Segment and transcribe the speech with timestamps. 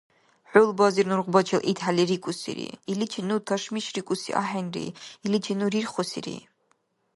[0.49, 4.85] ХӀулбазир нургъбачил итхӀели рикӀусири: «Иличи ну ташмишрикӀуси ахӀенри,
[5.25, 6.37] иличи ну рирхусири».